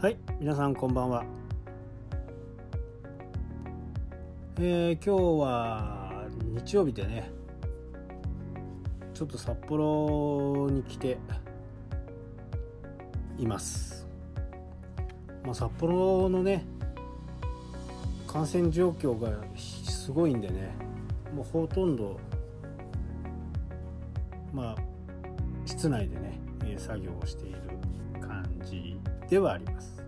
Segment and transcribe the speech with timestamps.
[0.00, 1.24] はい皆さんこんばんは。
[4.60, 6.24] えー、今日は
[6.64, 7.32] 日曜日でね
[9.12, 11.18] ちょっと札幌に来て
[13.38, 14.06] います、
[15.42, 16.64] まあ、札幌のね
[18.28, 20.76] 感染状況がすごいんでね
[21.34, 22.20] もうほとんど
[24.52, 24.82] まあ
[25.66, 26.38] 室内でね
[26.78, 27.58] 作業をしている。
[29.28, 30.02] ではあります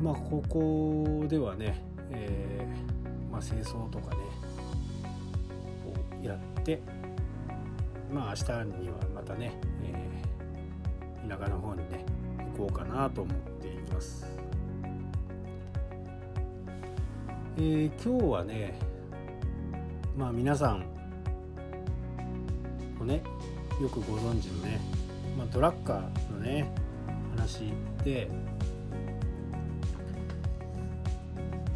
[0.00, 4.22] まあここではね、えー、まあ、清掃とかね
[6.22, 6.80] をやって
[8.12, 9.52] まあ明日にはまたね、
[9.82, 12.04] えー、田舎の方にね
[12.56, 14.26] 行こうかなと思っています。
[17.56, 18.78] えー、今日はね
[20.16, 20.84] まあ皆さん
[22.96, 23.22] もね
[23.80, 24.80] よくご存知のね、
[25.38, 26.68] まあ、ドラッカーのね
[27.36, 27.72] 話
[28.02, 28.28] で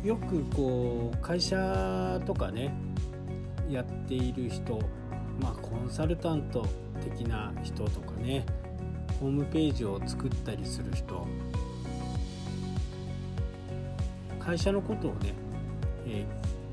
[0.03, 2.75] よくこう会社とかね
[3.71, 4.81] やっている人
[5.41, 6.67] まあコンサルタント
[7.01, 8.45] 的な人とかね
[9.21, 11.25] ホームページを作ったりする人
[14.41, 15.35] 会社のことをね
[16.05, 16.27] え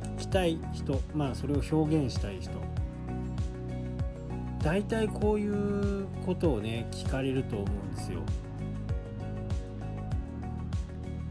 [0.03, 2.51] ー、聞きたい人まあそれを表現したい人
[4.61, 8.21] 大体こういうことをね聞かれると思うんですよ。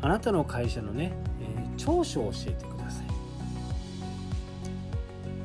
[0.00, 3.06] あなたの会社のね、えー、長所を教えてください。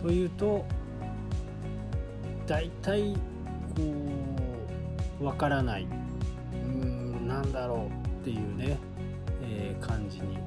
[0.02, 0.66] というと
[2.46, 3.14] 大体
[3.76, 3.82] こ
[5.22, 5.88] うわからない
[6.54, 8.78] うんなんだろうっていうね、
[9.42, 10.38] えー、感じに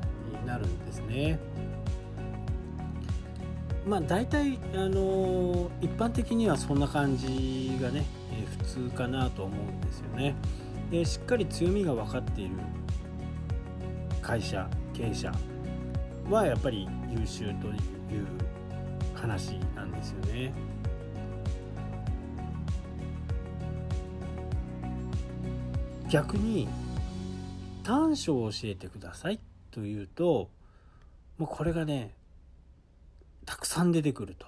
[0.46, 1.38] なるんですね。
[3.86, 10.34] まあ大体あの一般的にはそんな感じがね、えー、普通かなと思うんですよね。
[10.90, 12.56] でしっかり強みが分かっている
[14.20, 15.32] 会社経営者
[16.28, 17.76] はやっぱり優秀という
[19.14, 20.52] 話なんですよね。
[26.08, 26.68] 逆に
[27.84, 30.50] 短所を教えてくださいというと
[31.38, 32.14] もうこれがね
[33.76, 34.46] さん出てくると。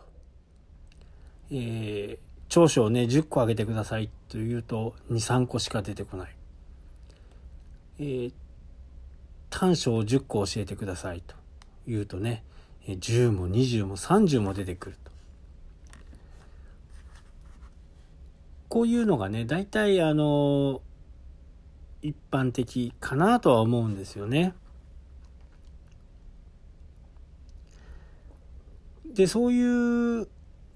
[1.51, 2.19] えー、
[2.49, 6.35] 長所をね、10個あげてくださいというと、2、3個しか出てこない。
[8.01, 8.33] えー、
[9.51, 11.35] 短所を10個教えてくださいと
[11.87, 12.43] いうとね、
[12.87, 15.11] 10も20も30も出てくると。
[18.69, 20.81] こういうのがね、大体あの、
[22.01, 24.55] 一般的かなとは思うんですよね。
[29.19, 30.29] で、そういう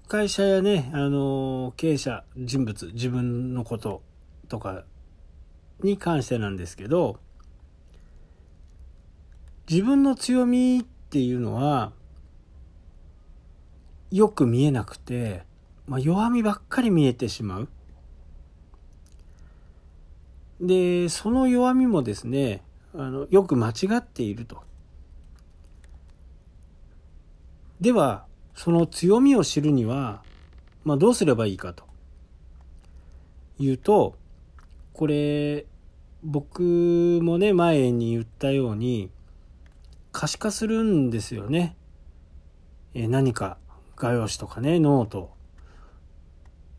[0.09, 4.03] 会社やね、あの、経営者、人物、自分のこと
[4.49, 4.83] とか
[5.81, 7.21] に関してなんですけど、
[9.69, 11.93] 自分の強みっていうのは、
[14.11, 15.43] よく見えなくて、
[15.87, 17.69] まあ、弱みばっかり見えてしまう。
[20.59, 22.61] で、その弱みもですね、
[22.93, 24.63] あの、よく間違っていると。
[27.79, 28.25] では、
[28.55, 30.23] その強みを知るには、
[30.83, 31.85] まあ、どうすればいいかと
[33.59, 34.15] いうと、
[34.93, 35.65] これ、
[36.23, 39.09] 僕もね、前に言ったように、
[40.11, 41.75] 可視化するんですよね。
[42.93, 43.57] え何か
[43.95, 45.31] 画用紙とかね、ノート。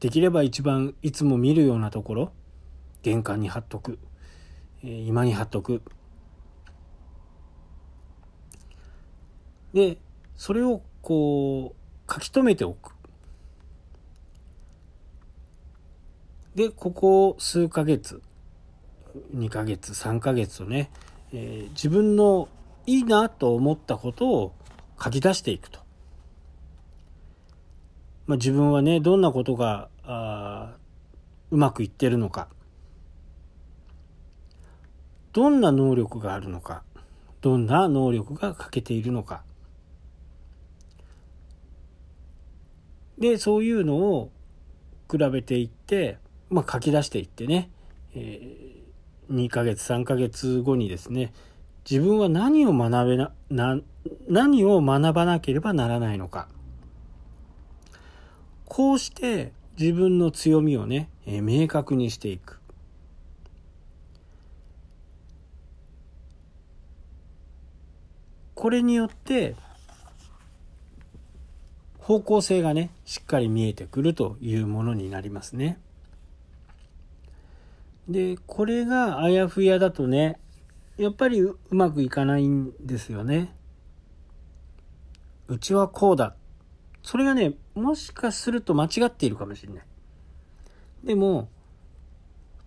[0.00, 2.32] できれば一番いつも見るようなところ、
[3.02, 3.98] 玄関に貼っとく。
[4.84, 5.82] え今に貼っとく。
[9.72, 9.98] で、
[10.36, 11.74] それをこ
[12.08, 12.92] う書き留めておく。
[16.54, 18.22] で、ここ数ヶ月、
[19.34, 20.90] 2ヶ月、3ヶ月とね、
[21.32, 22.48] えー、自分の
[22.86, 24.54] いいなと思ったことを
[25.02, 25.80] 書き出していくと。
[28.26, 30.76] まあ、自分はね、どんなことがあ
[31.50, 32.48] うまくいってるのか。
[35.34, 36.82] どんな能力があるのか。
[37.42, 39.42] どんな能力が欠けているのか。
[43.18, 44.30] で、そういうのを
[45.10, 46.18] 比べていって、
[46.50, 47.70] まあ、書き出していってね、
[48.14, 51.32] えー、2ヶ月、3ヶ月後にですね、
[51.88, 53.80] 自分は何を学べな、な、
[54.28, 56.48] 何を学ばなければならないのか。
[58.64, 62.60] こうして自分の強みをね、えー、明確にしていく。
[68.54, 69.56] これによって
[72.04, 75.80] 方向性がね、しっかり見えてくるというものになりますね。
[78.10, 80.38] で、これがあやふやだとね、
[80.98, 83.54] やっぱりうまくいかないんですよね。
[85.48, 86.36] うちはこうだ。
[87.02, 89.84] それがね、もしかすると間違っているかもしれない。
[91.04, 91.48] でも、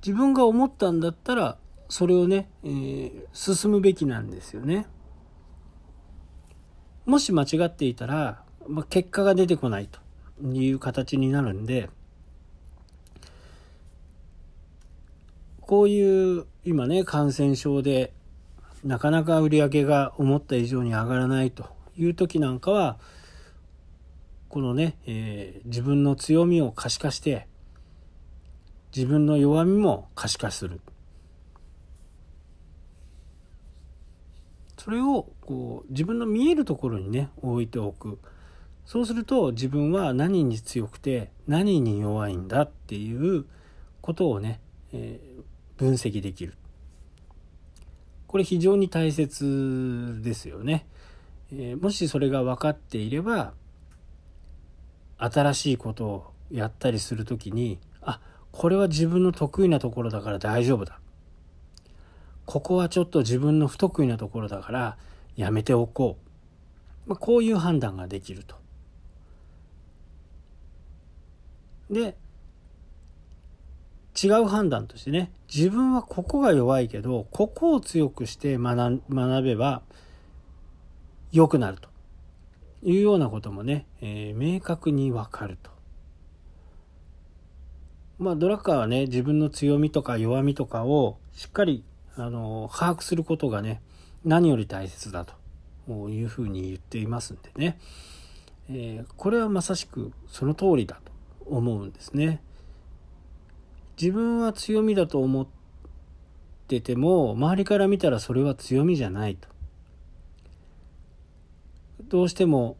[0.03, 1.59] 自分が思ったんだったら、
[1.89, 4.87] それをね、えー、進むべきなんですよね。
[7.05, 9.99] もし間違っていたら、まあ、結果が出てこないと
[10.47, 11.89] いう形になるんで、
[15.61, 18.13] こういう今ね、感染症で
[18.83, 21.65] なかなか売り上げが思った以上に上がらないと
[21.97, 22.97] いう時なんかは、
[24.49, 27.47] このね、えー、自分の強みを可視化して、
[28.95, 30.79] 自分の弱みも可視化する。
[34.77, 38.19] それをこう自分の見えるところにね置いておく
[38.87, 43.43] そうすると自分は何に強くて何に弱いんだっていう
[43.99, 44.61] ことをね、
[44.93, 45.43] えー、
[45.77, 46.53] 分析できる
[48.27, 50.87] これ非常に大切ですよね、
[51.51, 53.51] えー、もしそれが分かっていれば
[55.17, 58.21] 新しいことをやったりする時にあ
[58.53, 61.01] これは自分の得意なところだから大丈夫だ
[62.45, 64.97] ここはちょっと自分の不得意なところだから
[65.35, 66.17] やめておこ
[67.05, 67.09] う。
[67.09, 68.55] まあ、こういう判断ができると。
[71.89, 72.15] で、
[74.21, 79.01] 違う判断としてね、自分はここが弱いけど、ここを強くして学
[79.43, 79.81] べば
[81.31, 81.89] 良くなると。
[82.83, 85.71] いうようなこともね、えー、明確にわかると。
[88.19, 91.83] まあ、ドラッカーはね、自分の強みとか弱みとかをしっかり
[92.15, 93.81] あの、把握することがね、
[94.25, 95.33] 何より大切だと。
[96.09, 97.79] いうふうに言っていますんでね、
[98.69, 101.13] えー、これはまさしくその通りだと。
[101.49, 102.41] 思うんですね。
[103.99, 105.47] 自分は強みだと思っ
[106.67, 109.47] てても、周りから見たらそれは強みじゃないと。
[112.09, 112.77] どうしても、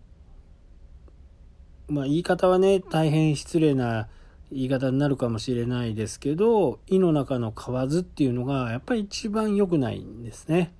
[1.88, 4.08] まあ言い方はね、大変失礼な
[4.52, 10.74] 言い方になるかもしれないですけど、胃の中の蛙っていうのがやっぱり一番良くないんですね。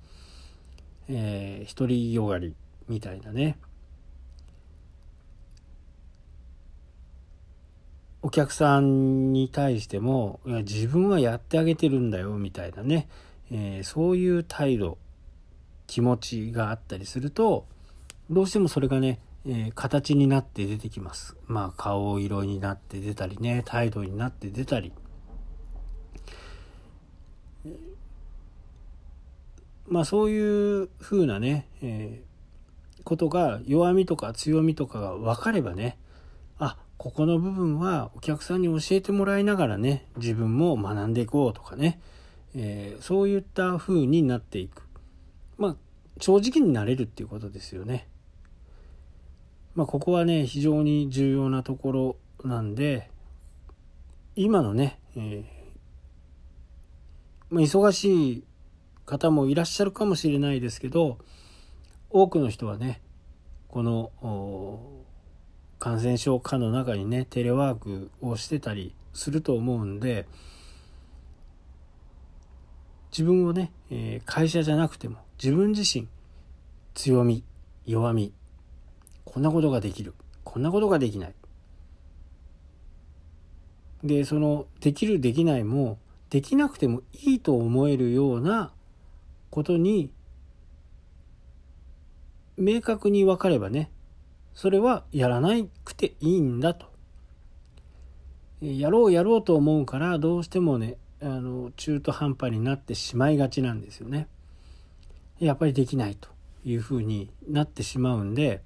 [1.08, 2.54] えー、独りよがり
[2.88, 3.58] みたいなね。
[8.28, 13.08] お客さんに対しても、自分はやってあげてるんだよみたいなね、
[13.50, 14.98] えー、そういう態度、
[15.86, 17.64] 気持ちがあったりすると、
[18.28, 21.36] どうしてもそれがね、えー、形になって出てきます。
[21.46, 24.92] まあ顔色になって出たりね、態度になって出たり。
[29.86, 35.96] まあそういう風なね、えー、ことが弱みとか強みとかが分かればね、
[36.58, 42.00] あ、ここの部分はお客さんに教えてもらいながらね、自分も学んでいこうとかね、
[42.54, 44.82] えー、そういった風になっていく。
[45.56, 45.76] まあ
[46.20, 48.08] 正直になれるっていうことですよね。
[49.74, 53.10] まあ、ここはね、非常に重要なところなんで、
[54.34, 55.44] 今のね、えー、
[57.50, 58.44] まあ、忙しい
[59.06, 61.18] 方もいらっしゃるかもしれないですけど、
[62.10, 63.00] 多くの人はね、
[63.68, 64.10] この
[65.88, 70.26] 感染症下の中にね、テレワークをしてたりすると思うんで、
[73.10, 76.06] 自分をね、え、会社じゃなくても自分自身
[76.92, 77.42] 強み
[77.86, 78.34] 弱み
[79.24, 80.12] こんなことができる
[80.44, 81.34] こんなことができない。
[84.04, 85.98] でそのできるできないも
[86.28, 88.72] できなくてもいいと思えるような
[89.48, 90.10] ことに
[92.58, 93.90] 明確に分かればね
[94.58, 95.50] それはやらな
[95.84, 96.86] くていいんだと
[98.60, 104.26] やろうやろうと思うからどうしてもねあの中途半端になってしまいがちなんですよね
[105.38, 106.28] やっぱりできないと
[106.64, 108.60] いうふうになってしまうんで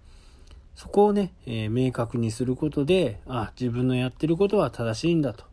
[0.76, 5.44] そこをね、えー、明確にすることで、あ、自分のやってることは正しいんだと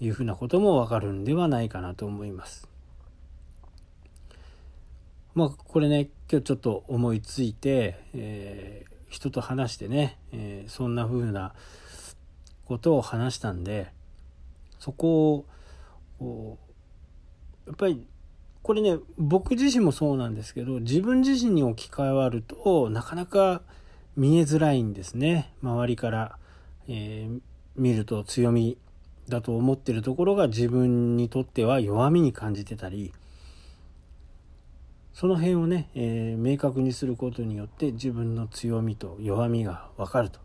[0.00, 2.68] いうふうなこともわかるんではないかなと思います。
[5.36, 11.54] まあ、これね、今日ちょっと思いついて、えー、人と話してね、えー、そんな風な
[12.64, 13.92] ことを話したんで、
[14.78, 15.46] そこ
[16.20, 16.58] を、
[17.66, 18.06] やっぱり、
[18.62, 23.62] これね、僕自身もそうなんですけど、自分自身に置き換わると、なかなか
[24.16, 25.52] 見えづらいんですね。
[25.62, 26.38] 周りから、
[26.88, 27.40] えー、
[27.76, 28.76] 見ると強み
[29.28, 33.12] だと思ってるところが自分にとっては弱みに感じてたり
[35.18, 40.38] その辺をね、えー、明確にすることによって自分の強みと弱みが分かると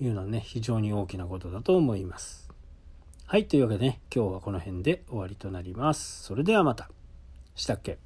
[0.00, 2.48] いうのはね非常に大きなことだと思います。
[3.26, 6.22] はい、というわけでね、今日はこの辺で終わりとなります。
[6.22, 6.88] それではまた。
[7.54, 7.98] したっけ？